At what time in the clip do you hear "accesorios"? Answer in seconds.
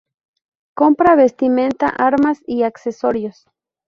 2.63-3.45